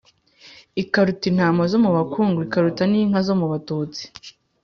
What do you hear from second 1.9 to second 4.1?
bakungu Ikaruta n'inka zo mu Batutsi,